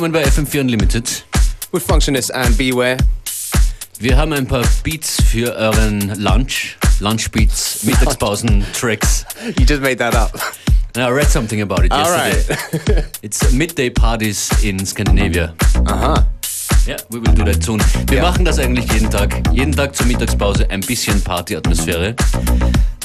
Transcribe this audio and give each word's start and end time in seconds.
willkommen 0.00 0.12
bei 0.12 0.24
FM4 0.24 0.60
Unlimited. 0.60 1.24
With 1.72 1.82
Functionist 1.82 2.32
and 2.32 2.56
Beware. 2.56 2.96
Wir 3.98 4.16
haben 4.16 4.32
ein 4.32 4.46
paar 4.46 4.64
Beats 4.82 5.22
für 5.22 5.54
euren 5.54 6.18
Lunch. 6.18 6.78
Lunch 7.00 7.30
Beats, 7.30 7.82
Mittagspausen, 7.82 8.64
Tracks. 8.72 9.26
You 9.58 9.66
just 9.68 9.82
made 9.82 9.96
that 9.96 10.14
up. 10.14 10.32
And 10.96 11.04
I 11.06 11.10
read 11.10 11.28
something 11.28 11.60
about 11.60 11.84
it 11.84 11.92
All 11.92 12.00
yesterday. 12.00 12.56
right. 12.96 13.04
It's 13.20 13.52
midday 13.52 13.90
parties 13.90 14.48
in 14.62 14.84
Scandinavia. 14.86 15.52
Aha. 15.84 16.26
Ja, 16.86 16.96
we 17.10 17.20
will 17.20 17.34
do 17.34 17.44
that 17.44 17.62
soon. 17.62 17.78
Wir 18.08 18.18
Ja. 18.18 18.22
machen 18.22 18.46
das 18.46 18.58
eigentlich 18.58 18.90
jeden 18.92 19.10
Tag. 19.10 19.42
Jeden 19.52 19.72
Tag 19.76 19.94
zur 19.94 20.06
Mittagspause 20.06 20.66
ein 20.70 20.80
bisschen 20.80 21.20
Partyatmosphäre. 21.20 22.16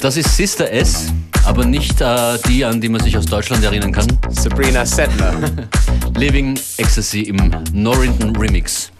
Das 0.00 0.16
ist 0.16 0.34
Sister 0.34 0.70
S, 0.72 1.08
aber 1.46 1.64
nicht 1.64 2.00
äh, 2.00 2.38
die, 2.48 2.64
an 2.64 2.80
die 2.80 2.88
man 2.88 3.00
sich 3.00 3.16
aus 3.16 3.26
Deutschland 3.26 3.62
erinnern 3.64 3.92
kann. 3.92 4.06
Sabrina 4.30 4.84
Settler. 4.84 5.34
Living 6.16 6.58
Ecstasy 6.76 7.22
im 7.22 7.54
Norrington 7.72 8.34
Remix. 8.36 8.90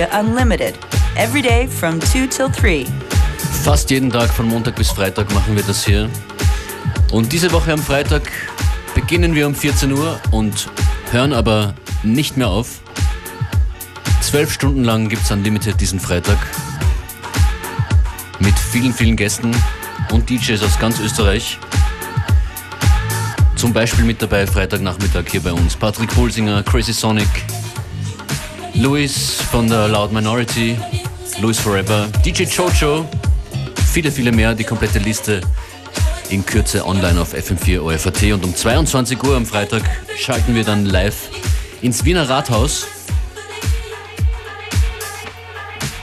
FM4 0.00 0.20
Unlimited. 0.20 0.74
Every 1.16 1.42
day 1.42 1.66
from 1.66 2.00
2 2.00 2.26
till 2.28 2.48
3. 2.48 2.86
Fast 3.64 3.90
jeden 3.90 4.10
Tag 4.10 4.30
von 4.30 4.46
Montag 4.46 4.76
bis 4.76 4.90
Freitag 4.90 5.32
machen 5.34 5.56
wir 5.56 5.62
das 5.62 5.84
hier. 5.84 6.08
Und 7.12 7.32
diese 7.32 7.52
Woche 7.52 7.72
am 7.72 7.78
Freitag 7.78 8.22
beginnen 8.94 9.34
wir 9.34 9.46
um 9.46 9.54
14 9.54 9.92
Uhr 9.92 10.18
und 10.30 10.68
hören 11.10 11.32
aber 11.32 11.74
nicht 12.02 12.36
mehr 12.36 12.48
auf. 12.48 12.80
Zwölf 14.22 14.52
Stunden 14.52 14.84
lang 14.84 15.08
gibt 15.08 15.22
es 15.22 15.30
Unlimited 15.30 15.80
diesen 15.80 16.00
Freitag. 16.00 16.38
Mit 18.38 18.58
vielen, 18.58 18.94
vielen 18.94 19.16
Gästen 19.16 19.54
und 20.12 20.30
DJs 20.30 20.62
aus 20.62 20.78
ganz 20.78 20.98
Österreich. 21.00 21.58
Zum 23.56 23.74
Beispiel 23.74 24.04
mit 24.04 24.22
dabei 24.22 24.46
Freitagnachmittag 24.46 25.24
hier 25.30 25.42
bei 25.42 25.52
uns 25.52 25.76
Patrick 25.76 26.08
Pulsinger, 26.14 26.62
Crazy 26.62 26.94
Sonic, 26.94 27.28
Louis 28.80 29.42
von 29.50 29.68
der 29.68 29.88
Loud 29.88 30.10
Minority, 30.10 30.74
Louis 31.38 31.58
Forever, 31.58 32.08
DJ 32.24 32.44
Jojo, 32.44 33.06
viele, 33.92 34.10
viele 34.10 34.32
mehr. 34.32 34.54
Die 34.54 34.64
komplette 34.64 34.98
Liste 34.98 35.42
in 36.30 36.46
Kürze 36.46 36.86
online 36.86 37.20
auf 37.20 37.34
FM4 37.34 37.80
OFAT 37.80 38.32
und 38.32 38.42
um 38.42 38.56
22 38.56 39.22
Uhr 39.22 39.36
am 39.36 39.44
Freitag 39.44 39.82
schalten 40.16 40.54
wir 40.54 40.64
dann 40.64 40.86
live 40.86 41.28
ins 41.82 42.06
Wiener 42.06 42.26
Rathaus. 42.26 42.86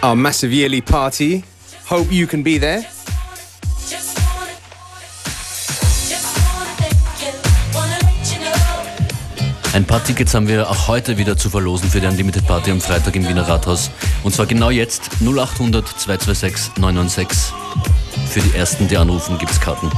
Our 0.03 0.15
massive 0.15 0.53
yearly 0.53 0.81
party. 0.81 1.43
Hope 1.89 2.13
you 2.13 2.27
can 2.27 2.43
be 2.43 2.59
there. 2.59 2.85
Ein 9.77 9.85
paar 9.85 10.03
Tickets 10.03 10.33
haben 10.33 10.47
wir 10.47 10.71
auch 10.71 10.87
heute 10.87 11.19
wieder 11.19 11.37
zu 11.37 11.51
verlosen 11.51 11.87
für 11.87 12.01
die 12.01 12.07
Unlimited 12.07 12.47
Party 12.47 12.71
am 12.71 12.81
Freitag 12.81 13.15
im 13.15 13.29
Wiener 13.29 13.47
Rathaus. 13.47 13.91
Und 14.23 14.33
zwar 14.33 14.47
genau 14.47 14.71
jetzt 14.71 15.11
0800 15.21 15.87
226 15.87 16.81
996. 16.81 17.53
Für 18.27 18.39
die 18.39 18.57
ersten, 18.57 18.87
die 18.87 18.97
anrufen, 18.97 19.37
gibt's 19.37 19.61
Karten. 19.61 19.91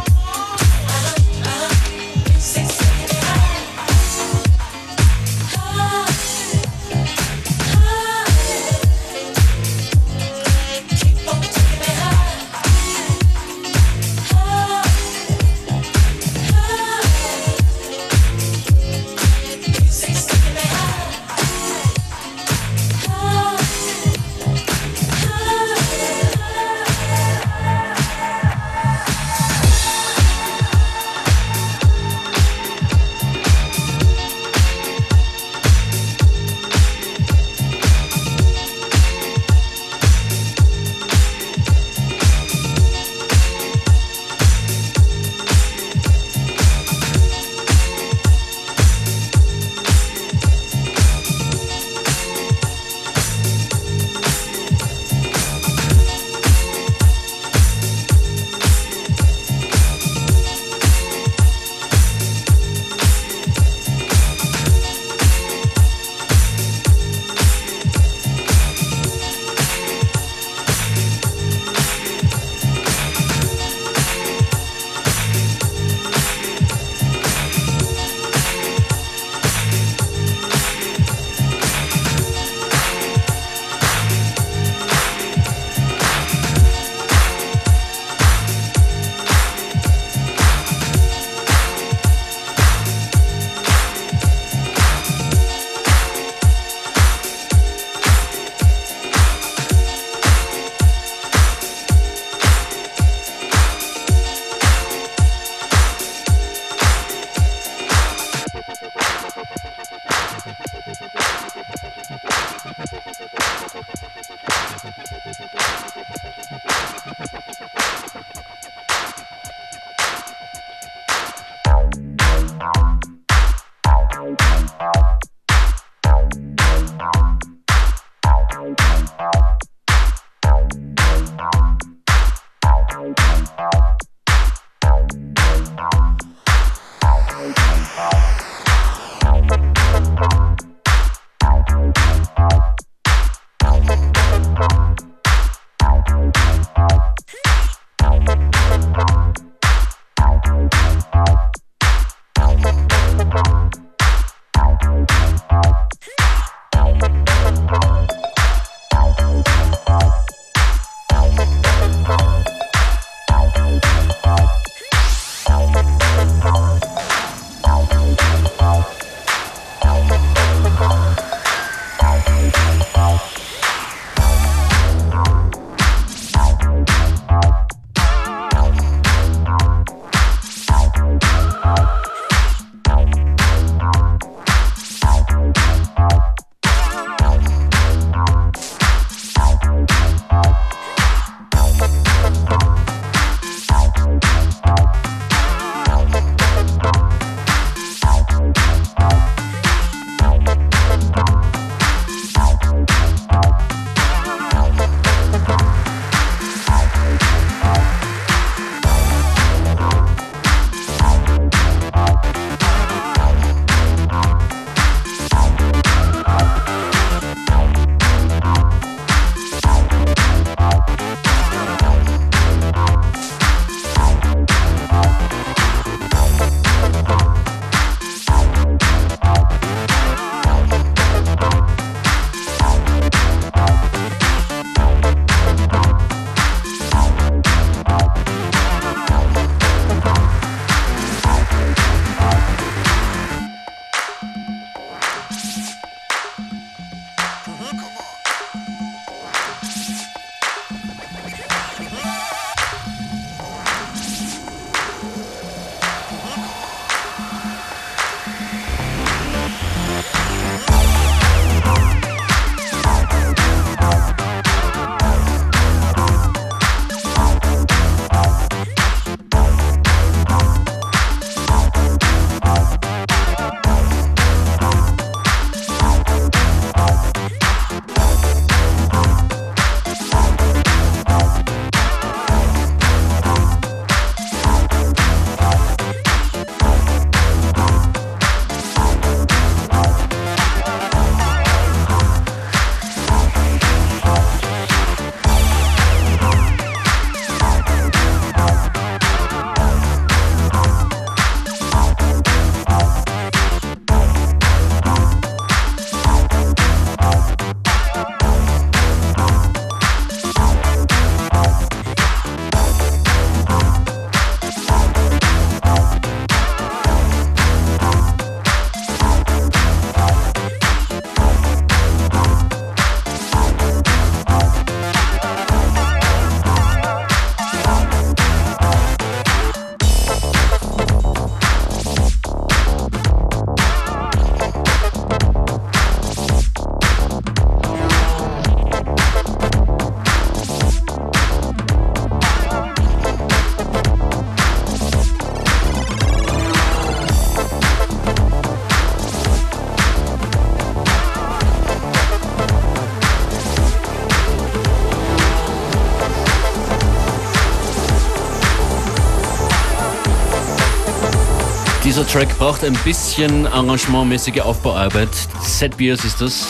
Dieser 361.99 362.11
Track 362.11 362.37
braucht 362.37 362.63
ein 362.63 362.77
bisschen 362.85 363.45
arrangementmäßige 363.45 364.39
Aufbauarbeit. 364.39 365.09
Set 365.43 365.75
Beers 365.75 366.05
ist 366.05 366.21
das, 366.21 366.47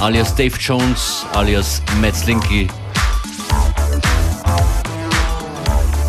alias 0.00 0.34
Dave 0.34 0.56
Jones, 0.58 1.26
alias 1.34 1.82
Matt 2.00 2.16
Slinky. 2.16 2.68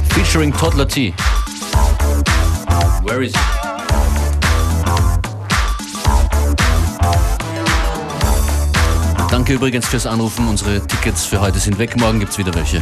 Featuring 0.08 0.54
Toddler 0.54 0.88
T. 0.88 1.14
Where 3.04 3.26
is 3.26 3.34
he? 3.34 3.40
Danke 9.30 9.52
übrigens 9.52 9.86
fürs 9.86 10.06
Anrufen. 10.06 10.48
Unsere 10.48 10.80
Tickets 10.88 11.26
für 11.26 11.42
heute 11.42 11.60
sind 11.60 11.78
weg. 11.78 11.98
Morgen 11.98 12.22
gibt's 12.22 12.38
wieder 12.38 12.56
welche. 12.56 12.82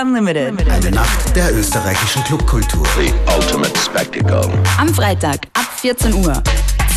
Unlimited. 0.00 0.54
Eine 0.70 0.90
Nacht 0.92 1.36
der 1.36 1.54
österreichischen 1.54 2.24
Clubkultur. 2.24 2.86
The 2.96 3.12
ultimate 3.36 3.78
spectacle. 3.78 4.48
Am 4.78 4.88
Freitag 4.94 5.46
ab 5.52 5.66
14 5.76 6.14
Uhr. 6.14 6.42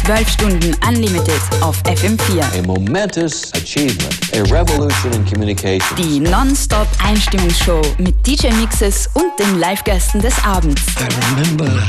12 0.05 0.29
Stunden 0.29 0.75
Unlimited 0.85 1.41
auf 1.61 1.81
FM4. 1.83 2.59
A 2.59 2.61
momentous 2.67 3.53
achievement, 3.53 4.19
a 4.33 4.41
revolution 4.53 5.13
in 5.13 5.25
communication. 5.25 5.95
Die 5.97 6.19
Non-Stop 6.19 6.87
Einstimmungsshow 7.01 7.81
mit 7.99 8.15
DJ-Mixes 8.27 9.09
und 9.13 9.22
den 9.39 9.59
Live-Gästen 9.59 10.21
des 10.21 10.33
Abends. 10.45 10.81
I 10.99 11.07
remember 11.35 11.81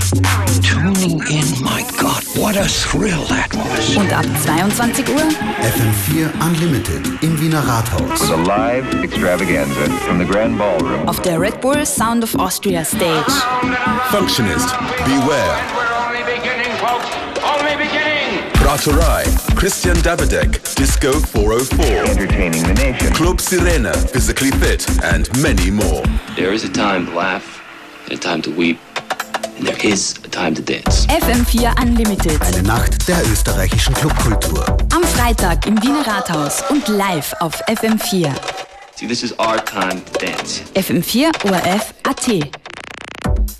tuning 0.62 1.20
in. 1.28 1.44
My 1.62 1.82
God, 1.98 2.22
what 2.36 2.56
a 2.56 2.64
thrill 2.66 3.24
that 3.28 3.52
was. 3.54 3.96
Und 3.96 4.12
ab 4.12 4.24
22 4.44 5.06
Uhr 5.10 5.20
FM4 5.20 6.30
Unlimited 6.46 7.06
im 7.22 7.40
Wiener 7.40 7.60
Rathaus. 7.66 8.30
a 8.30 8.36
live 8.36 8.86
extravaganza 9.02 9.84
from 10.06 10.18
the 10.18 10.24
Grand 10.24 10.56
Ballroom. 10.58 11.06
auf 11.08 11.20
der 11.20 11.40
Red 11.40 11.60
Bull 11.60 11.84
Sound 11.84 12.24
of 12.24 12.34
Austria 12.36 12.84
Stage. 12.84 13.32
Functionist, 14.10 14.74
beware. 15.04 15.58
We're 15.74 16.08
only 16.08 16.22
beginning, 16.24 16.72
folks. 16.78 17.06
Only 17.42 17.76
beginning. 17.76 18.53
Praterei, 18.64 19.24
Christian 19.56 19.94
Davidek, 20.02 20.58
Disco 20.74 21.12
404. 21.20 21.84
Entertaining 22.08 22.62
the 22.62 22.72
nation. 22.72 23.12
Club 23.12 23.38
Sirena, 23.38 23.94
Physically 24.10 24.50
Fit, 24.52 24.88
and 25.04 25.28
many 25.42 25.70
more. 25.70 26.02
There 26.34 26.54
is 26.54 26.64
a 26.64 26.70
time 26.70 27.04
to 27.04 27.12
laugh, 27.12 27.60
and 28.04 28.14
a 28.14 28.16
time 28.16 28.40
to 28.40 28.50
weep, 28.50 28.78
and 29.58 29.66
there 29.66 29.76
is 29.84 30.16
a 30.24 30.28
time 30.28 30.54
to 30.54 30.62
dance. 30.62 31.06
FM4 31.08 31.78
Unlimited. 31.78 32.40
Eine 32.40 32.62
Nacht 32.62 33.06
der 33.06 33.20
österreichischen 33.30 33.94
Clubkultur. 33.94 34.64
Am 34.94 35.02
Freitag 35.02 35.66
im 35.66 35.80
Wiener 35.82 36.06
Rathaus 36.06 36.62
und 36.70 36.88
live 36.88 37.34
auf 37.40 37.60
FM4. 37.68 38.32
See, 38.96 39.06
this 39.06 39.22
is 39.22 39.38
our 39.38 39.62
time 39.62 40.00
to 40.06 40.18
dance. 40.18 40.62
FM4 40.74 41.32
ORF 41.44 41.92
AT. 42.04 42.63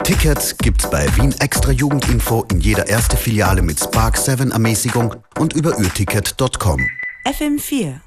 Tickets 0.04 0.54
gibt's 0.58 0.90
bei 0.90 1.06
Wien 1.16 1.34
Extra 1.40 1.72
Jugendinfo 1.72 2.44
in 2.50 2.60
jeder 2.60 2.86
erste 2.86 3.16
Filiale 3.16 3.62
mit 3.62 3.80
Spark 3.80 4.18
7 4.18 4.50
Ermäßigung 4.50 5.16
und 5.38 5.54
überürticket.com. 5.54 6.86
FM4. 7.24 8.03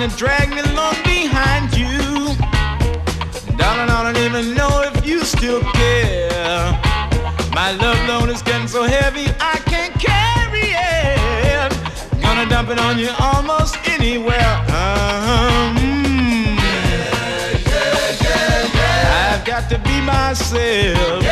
Line 0.00 0.08
and 0.08 0.18
dragged 0.18 0.50
me 0.54 0.60
along 0.72 0.94
behind 1.04 1.76
you. 1.76 1.98
Darling, 3.56 3.90
I 3.90 4.02
don't 4.02 4.16
even 4.24 4.54
know 4.54 4.82
if 4.82 5.06
you 5.06 5.24
still 5.24 5.60
care. 5.72 6.72
My 7.52 7.72
love 7.72 7.98
load 8.08 8.30
is 8.30 8.42
getting 8.42 8.68
so 8.68 8.84
heavy 8.84 9.26
I 9.40 9.56
can't 9.66 9.94
carry 9.94 10.72
it. 10.72 12.22
Gonna 12.22 12.48
dump 12.48 12.70
it 12.70 12.78
on 12.78 12.98
you 12.98 13.10
almost 13.18 13.76
anywhere. 13.88 14.54
Um, 14.70 15.76
I've 19.32 19.44
got 19.44 19.68
to 19.70 19.78
be 19.78 20.00
myself. 20.00 21.24